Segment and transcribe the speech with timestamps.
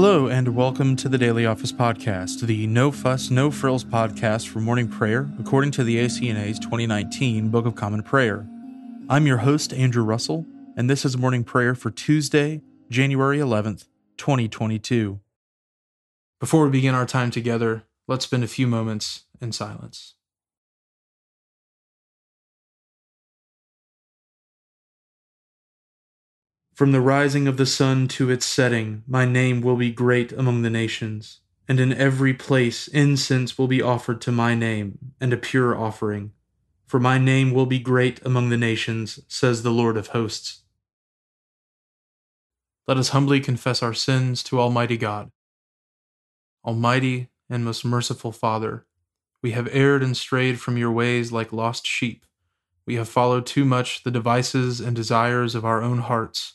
[0.00, 4.60] Hello, and welcome to the Daily Office Podcast, the No Fuss, No Frills podcast for
[4.60, 8.46] morning prayer, according to the ACNA's 2019 Book of Common Prayer.
[9.08, 13.88] I'm your host, Andrew Russell, and this is morning prayer for Tuesday, January 11th,
[14.18, 15.18] 2022.
[16.38, 20.14] Before we begin our time together, let's spend a few moments in silence.
[26.78, 30.62] From the rising of the sun to its setting, my name will be great among
[30.62, 35.36] the nations, and in every place incense will be offered to my name, and a
[35.36, 36.30] pure offering.
[36.86, 40.60] For my name will be great among the nations, says the Lord of hosts.
[42.86, 45.32] Let us humbly confess our sins to Almighty God.
[46.64, 48.86] Almighty and most merciful Father,
[49.42, 52.24] we have erred and strayed from your ways like lost sheep.
[52.86, 56.54] We have followed too much the devices and desires of our own hearts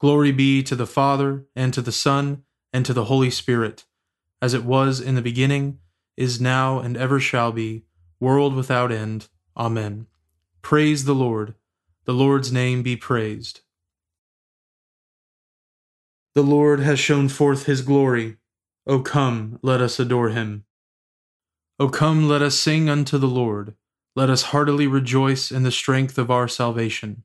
[0.00, 3.84] Glory be to the Father, and to the Son, and to the Holy Spirit,
[4.40, 5.78] as it was in the beginning,
[6.16, 7.84] is now, and ever shall be,
[8.18, 9.28] world without end.
[9.56, 10.06] Amen.
[10.62, 11.54] Praise the Lord.
[12.06, 13.60] The Lord's name be praised.
[16.34, 18.38] The Lord has shown forth his glory.
[18.86, 20.64] O come, let us adore him.
[21.78, 23.74] O come, let us sing unto the Lord.
[24.16, 27.24] Let us heartily rejoice in the strength of our salvation.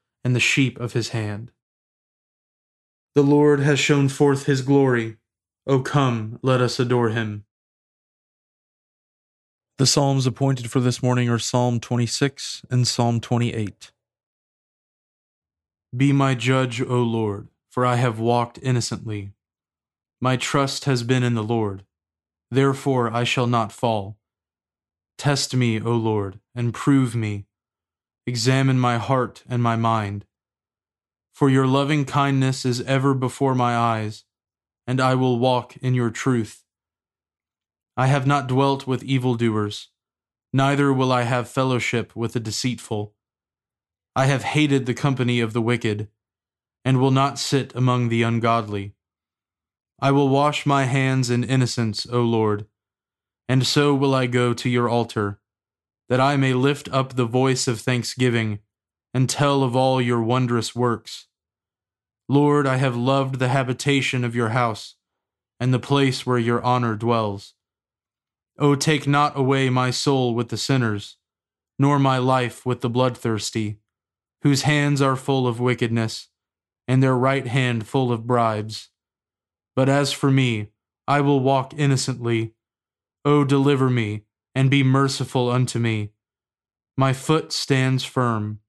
[0.23, 1.51] and the sheep of his hand.
[3.15, 5.17] The Lord has shown forth his glory.
[5.67, 7.45] O come, let us adore him.
[9.77, 13.91] The Psalms appointed for this morning are Psalm 26 and Psalm 28.
[15.95, 19.31] Be my judge, O Lord, for I have walked innocently.
[20.21, 21.83] My trust has been in the Lord,
[22.49, 24.17] therefore I shall not fall.
[25.17, 27.45] Test me, O Lord, and prove me
[28.31, 30.23] Examine my heart and my mind.
[31.33, 34.23] For your loving kindness is ever before my eyes,
[34.87, 36.63] and I will walk in your truth.
[37.97, 39.89] I have not dwelt with evildoers,
[40.53, 43.13] neither will I have fellowship with the deceitful.
[44.15, 46.07] I have hated the company of the wicked,
[46.85, 48.93] and will not sit among the ungodly.
[49.99, 52.65] I will wash my hands in innocence, O Lord,
[53.49, 55.40] and so will I go to your altar
[56.11, 58.59] that I may lift up the voice of thanksgiving
[59.13, 61.27] and tell of all your wondrous works.
[62.27, 64.95] Lord, I have loved the habitation of your house
[65.57, 67.53] and the place where your honor dwells.
[68.59, 71.15] O take not away my soul with the sinners,
[71.79, 73.79] nor my life with the bloodthirsty,
[74.41, 76.27] whose hands are full of wickedness,
[76.89, 78.89] and their right hand full of bribes.
[79.77, 80.71] But as for me,
[81.07, 82.53] I will walk innocently.
[83.23, 86.11] O deliver me and be merciful unto me.
[86.97, 88.59] My foot stands firm.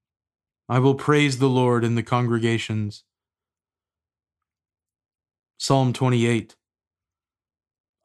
[0.69, 3.03] I will praise the Lord in the congregations.
[5.57, 6.55] Psalm 28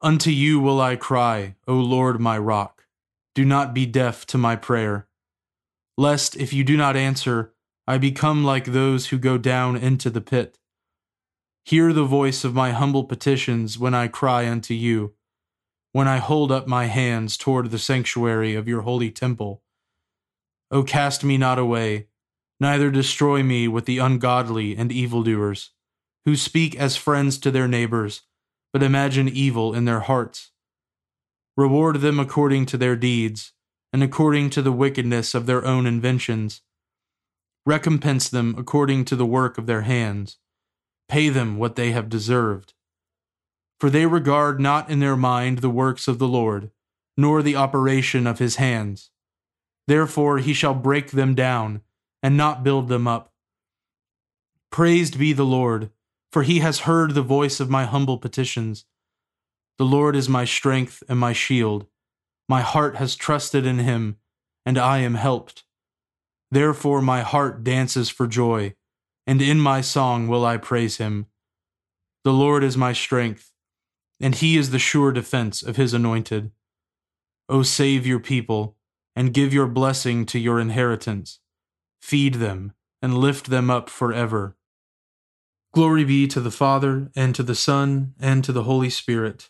[0.01, 2.85] Unto you will I cry, O Lord my rock.
[3.35, 5.07] Do not be deaf to my prayer.
[5.97, 7.53] Lest, if you do not answer,
[7.87, 10.57] I become like those who go down into the pit.
[11.65, 15.13] Hear the voice of my humble petitions when I cry unto you
[15.91, 19.63] when I hold up my hands toward the sanctuary of your holy temple.
[20.71, 22.07] O cast me not away,
[22.59, 25.71] neither destroy me with the ungodly and evildoers,
[26.25, 28.21] who speak as friends to their neighbors,
[28.71, 30.51] but imagine evil in their hearts.
[31.57, 33.53] Reward them according to their deeds,
[33.91, 36.61] and according to the wickedness of their own inventions.
[37.65, 40.37] Recompense them according to the work of their hands.
[41.07, 42.73] Pay them what they have deserved.
[43.79, 46.71] For they regard not in their mind the works of the Lord,
[47.15, 49.09] nor the operation of his hands.
[49.87, 51.81] Therefore he shall break them down,
[52.21, 53.33] and not build them up.
[54.71, 55.89] Praised be the Lord,
[56.31, 58.85] for he has heard the voice of my humble petitions.
[59.77, 61.87] The Lord is my strength and my shield.
[62.47, 64.17] My heart has trusted in him,
[64.65, 65.63] and I am helped.
[66.51, 68.75] Therefore my heart dances for joy,
[69.25, 71.27] and in my song will I praise him.
[72.23, 73.53] The Lord is my strength,
[74.19, 76.51] and he is the sure defense of his anointed.
[77.47, 78.75] O save your people,
[79.15, 81.39] and give your blessing to your inheritance.
[82.01, 84.55] Feed them, and lift them up forever.
[85.73, 89.49] Glory be to the Father, and to the Son, and to the Holy Spirit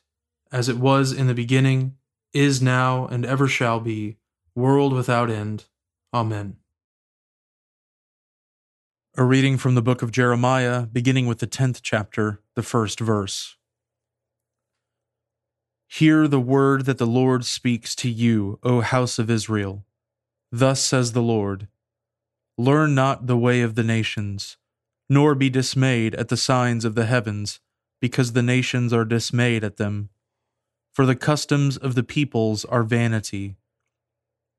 [0.51, 1.95] as it was in the beginning,
[2.33, 4.17] is now, and ever shall be,
[4.55, 5.65] world without end.
[6.13, 6.57] Amen.
[9.17, 13.57] A reading from the book of Jeremiah, beginning with the tenth chapter, the first verse.
[15.89, 19.83] Hear the word that the Lord speaks to you, O house of Israel.
[20.51, 21.67] Thus says the Lord
[22.57, 24.55] Learn not the way of the nations,
[25.09, 27.59] nor be dismayed at the signs of the heavens,
[27.99, 30.09] because the nations are dismayed at them
[30.99, 33.55] for the customs of the peoples are vanity.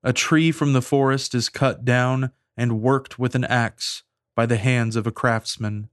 [0.03, 4.05] A tree from the forest is cut down and worked with an axe
[4.35, 5.91] by the hands of a craftsman.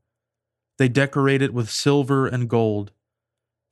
[0.78, 2.94] They decorate it with silver and gold.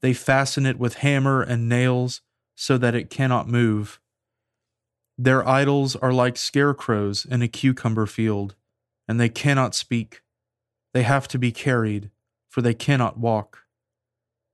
[0.06, 2.22] They fasten it with hammer and nails
[2.54, 4.00] so that it cannot move.
[5.18, 8.54] Their idols are like scarecrows in a cucumber field,
[9.08, 10.22] and they cannot speak.
[10.94, 12.12] They have to be carried,
[12.48, 13.64] for they cannot walk.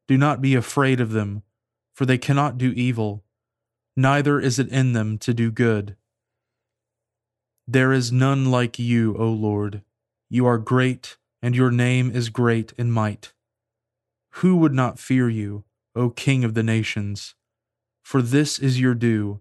[0.08, 1.44] Do not be afraid of them
[1.94, 3.26] for they cannot do evil,
[3.96, 5.98] neither is it in them to do good.
[7.68, 9.82] There is none like you, O Lord.
[10.30, 13.34] You are great, and your name is great in might.
[14.36, 15.64] Who would not fear you,
[15.96, 17.36] O King of the nations?
[18.04, 19.40] For this is your due.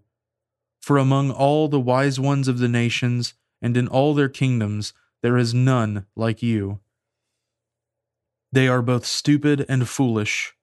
[0.79, 5.37] For among all the wise ones of the nations, and in all their kingdoms, there
[5.37, 6.79] is none like you.
[8.51, 10.55] They are both stupid and foolish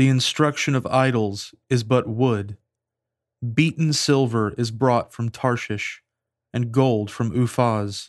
[0.00, 2.56] the instruction of idols is but wood.
[3.52, 6.02] Beaten silver is brought from Tarshish,
[6.54, 8.08] and gold from Uphaz.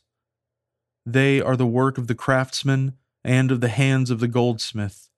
[1.05, 2.93] They are the work of the craftsman
[3.25, 5.09] and of the hands of the goldsmith.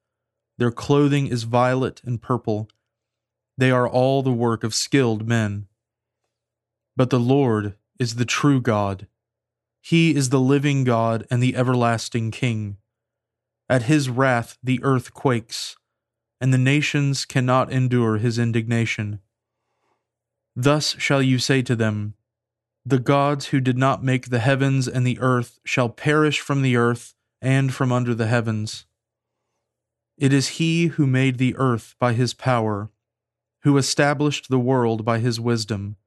[0.57, 2.69] Their clothing is violet and purple.
[3.57, 5.67] They are all the work of skilled men.
[6.95, 9.07] But the Lord is the true God.
[9.81, 12.77] He is the living God and the everlasting King.
[13.69, 15.75] At his wrath the earth quakes
[16.43, 19.21] and the nations cannot endure his indignation.
[20.57, 22.15] Thus shall you say to them,
[22.85, 26.75] The gods who did not make the heavens and the earth shall perish from the
[26.75, 28.85] earth and from under the heavens.
[30.17, 32.89] It is he who made the earth by his power,
[33.63, 35.97] who established the world by his wisdom,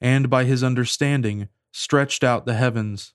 [0.00, 3.14] and by his understanding stretched out the heavens.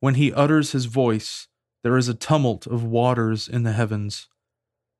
[0.00, 1.48] When he utters his voice,
[1.82, 4.28] there is a tumult of waters in the heavens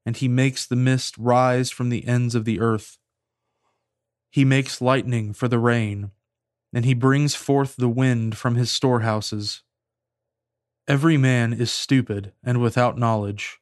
[0.05, 2.99] and he makes the mist rise from the ends of the earth.
[4.31, 6.11] He makes lightning for the rain,
[6.73, 9.63] and he brings forth the wind from his storehouses.
[10.89, 13.59] Every man is stupid and without knowledge.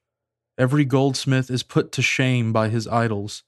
[0.60, 3.44] Every goldsmith is put to shame by his idols,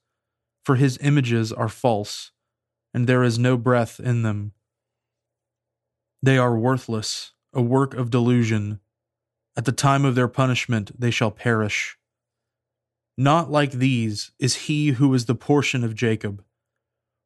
[0.65, 2.31] for his images are false,
[2.91, 4.53] and there is no breath in them.
[6.23, 8.79] They are worthless, a work of delusion.
[9.55, 11.99] At the time of their punishment they shall perish.
[13.15, 16.43] Not like these is he who is the portion of Jacob,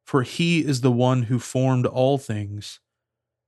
[0.04, 2.80] for he is the one who formed all things,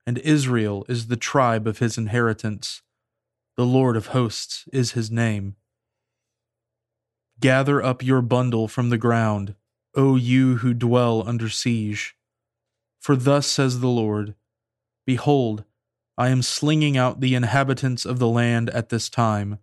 [0.07, 2.81] and Israel is the tribe of his inheritance.
[3.59, 5.57] The Lord of hosts is his name.
[7.41, 9.55] Gather up your bundle from the ground,
[9.95, 12.15] O you who dwell under siege.
[13.01, 14.35] For thus says the Lord
[15.07, 15.65] Behold,
[16.19, 19.59] I am slinging out the inhabitants of the land at this time,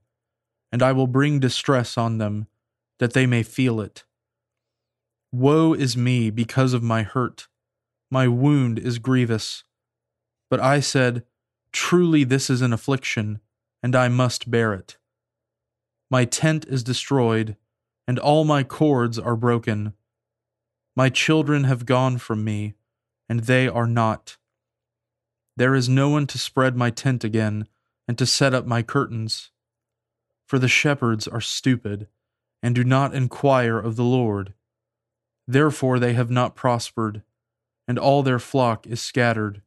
[0.72, 2.48] and I will bring distress on them
[2.98, 4.04] that they may feel it.
[5.32, 7.48] Woe is me because of my hurt.
[8.10, 9.64] My wound is grievous.
[10.50, 11.24] But I said,
[11.72, 13.40] Truly this is an affliction,
[13.84, 14.98] and I must bear it.
[16.10, 17.56] My tent is destroyed,
[18.08, 19.94] and all my cords are broken.
[20.96, 22.76] My children have gone from me,
[23.28, 24.38] and they are not.
[25.56, 27.68] There is no one to spread my tent again,
[28.08, 29.52] and to set up my curtains.
[30.48, 32.08] For the shepherds are stupid
[32.64, 34.54] and do not inquire of the Lord.
[35.48, 37.24] Therefore they have not prospered,
[37.88, 39.62] and all their flock is scattered.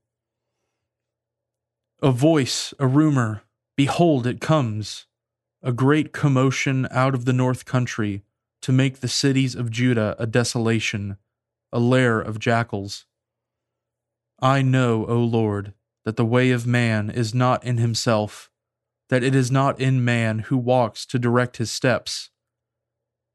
[2.02, 3.42] A voice, a rumor,
[3.76, 5.06] behold, it comes,
[5.62, 8.22] a great commotion out of the north country,
[8.62, 11.16] to make the cities of Judah a desolation,
[11.72, 13.06] a lair of jackals.
[14.40, 15.74] I know, O Lord,
[16.04, 18.50] that the way of man is not in himself,
[19.08, 22.30] that it is not in man who walks to direct his steps.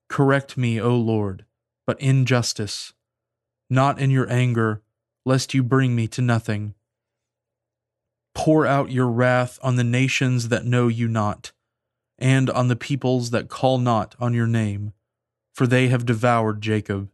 [0.09, 1.45] Correct me, O Lord
[1.85, 2.93] but in justice,
[3.69, 4.81] not in your anger,
[5.25, 6.73] lest you bring me to nothing.
[8.33, 11.51] Pour out your wrath on the nations that know you not,
[12.17, 14.93] and on the peoples that call not on your name,
[15.55, 17.09] for they have devoured Jacob.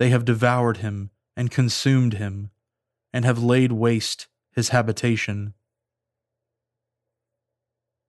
[0.00, 2.50] They have devoured him and consumed him,
[3.12, 5.54] and have laid waste his habitation.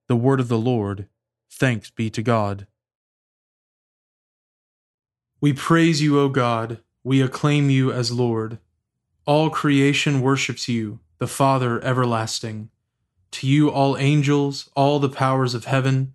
[0.08, 1.06] The word of the Lord,
[1.48, 2.66] thanks be to God.
[5.40, 6.80] We praise you, O God.
[7.04, 8.58] We acclaim you as Lord.
[9.24, 12.70] All creation worships you, the Father everlasting.
[13.30, 16.14] To you, all angels, all the powers of heaven,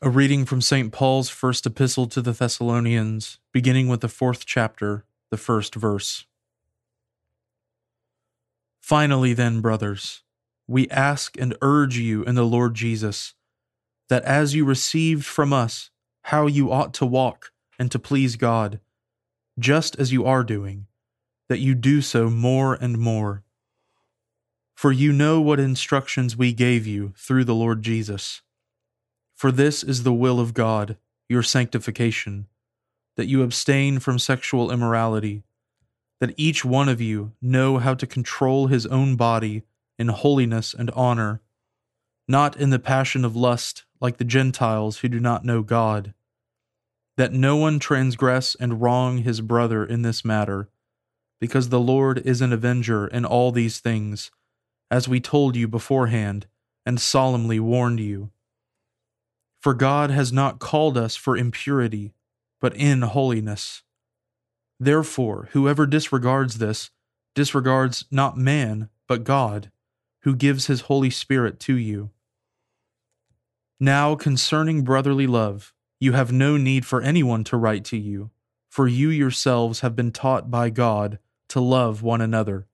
[0.00, 0.92] A reading from St.
[0.92, 6.24] Paul's first epistle to the Thessalonians, beginning with the fourth chapter, the first verse.
[8.80, 10.22] Finally, then, brothers,
[10.68, 13.34] we ask and urge you in the Lord Jesus
[14.08, 15.90] that as you received from us
[16.22, 18.78] how you ought to walk and to please God,
[19.58, 20.86] just as you are doing,
[21.48, 23.42] that you do so more and more.
[24.76, 28.42] For you know what instructions we gave you through the Lord Jesus.
[29.38, 30.96] For this is the will of God,
[31.28, 32.48] your sanctification,
[33.16, 35.44] that you abstain from sexual immorality,
[36.18, 39.62] that each one of you know how to control his own body
[39.96, 41.40] in holiness and honor,
[42.26, 46.14] not in the passion of lust like the Gentiles who do not know God,
[47.16, 50.68] that no one transgress and wrong his brother in this matter,
[51.40, 54.32] because the Lord is an avenger in all these things,
[54.90, 56.48] as we told you beforehand
[56.84, 58.32] and solemnly warned you.
[59.60, 62.14] For God has not called us for impurity,
[62.60, 63.82] but in holiness.
[64.78, 66.90] Therefore, whoever disregards this
[67.34, 69.70] disregards not man, but God,
[70.22, 72.10] who gives his Holy Spirit to you.
[73.80, 78.30] Now, concerning brotherly love, you have no need for anyone to write to you,
[78.68, 82.66] for you yourselves have been taught by God to love one another.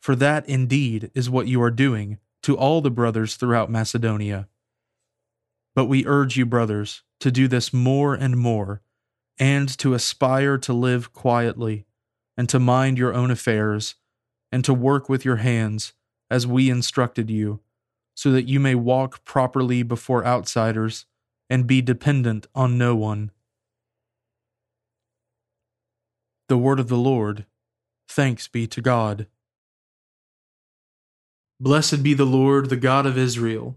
[0.00, 4.46] For that indeed is what you are doing to all the brothers throughout Macedonia.
[5.76, 8.82] But we urge you, brothers, to do this more and more,
[9.38, 11.86] and to aspire to live quietly,
[12.36, 13.94] and to mind your own affairs,
[14.50, 15.92] and to work with your hands,
[16.28, 17.60] as we instructed you
[18.16, 21.04] so that you may walk properly before outsiders
[21.50, 23.30] and be dependent on no one.
[26.48, 27.44] The Word of the Lord.
[28.08, 29.26] Thanks be to God.
[31.60, 33.76] Blessed be the Lord, the God of Israel.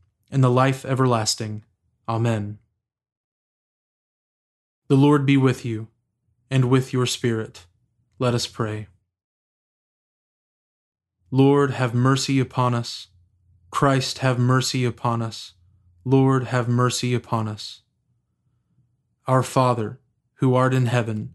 [0.31, 1.63] and the life everlasting.
[2.07, 2.57] Amen.
[4.87, 5.87] The Lord be with you,
[6.49, 7.65] and with your spirit.
[8.19, 8.87] Let us pray.
[11.31, 13.07] Lord, have mercy upon us.
[13.69, 15.53] Christ, have mercy upon us.
[16.03, 17.83] Lord, have mercy upon us.
[19.27, 20.01] Our Father,
[20.35, 21.33] who art in heaven,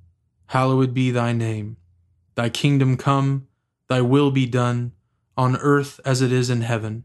[0.48, 1.78] hallowed be thy name.
[2.34, 3.48] Thy kingdom come,
[3.88, 4.92] thy will be done,
[5.34, 7.04] on earth as it is in heaven.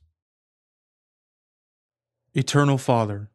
[2.33, 3.29] Eternal Father,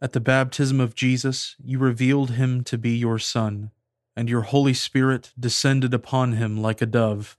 [0.00, 3.70] at the baptism of Jesus, you revealed him to be your Son,
[4.16, 7.38] and your Holy Spirit descended upon him like a dove.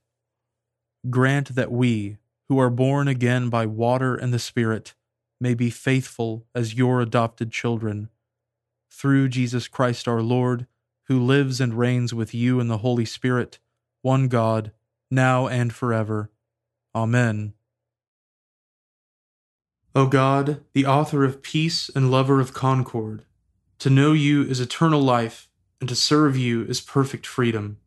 [1.09, 4.93] Grant that we, who are born again by water and the Spirit,
[5.41, 8.07] may be faithful as your adopted children.
[8.89, 10.67] Through Jesus Christ our Lord,
[11.07, 13.59] who lives and reigns with you in the Holy Spirit,
[14.03, 14.71] one God,
[15.11, 16.31] now and forever.
[16.95, 17.55] Amen.
[19.95, 23.25] O God, the author of peace and lover of concord,
[23.77, 27.77] to know you is eternal life, and to serve you is perfect freedom.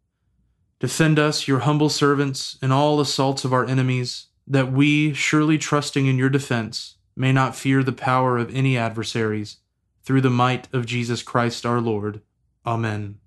[0.78, 6.06] Defend us, your humble servants, in all assaults of our enemies, that we, surely trusting
[6.06, 9.56] in your defense, may not fear the power of any adversaries,
[10.04, 12.20] through the might of Jesus Christ our Lord.
[12.64, 13.18] Amen.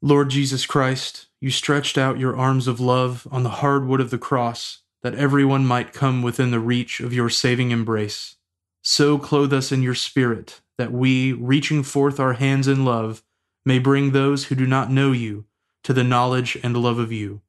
[0.00, 4.10] Lord Jesus Christ, you stretched out your arms of love on the hard wood of
[4.10, 8.36] the cross, that everyone might come within the reach of your saving embrace.
[8.82, 13.22] So clothe us in your Spirit, that we, reaching forth our hands in love,
[13.64, 15.44] may bring those who do not know you
[15.84, 17.40] to the knowledge and love of you,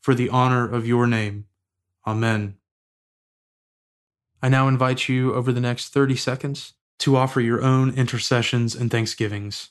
[0.00, 1.46] for the honor of your name.
[2.06, 2.56] Amen.
[4.42, 8.90] I now invite you over the next 30 seconds to offer your own intercessions and
[8.90, 9.70] thanksgivings.